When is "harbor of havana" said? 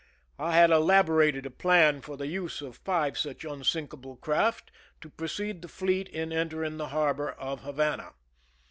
6.87-8.13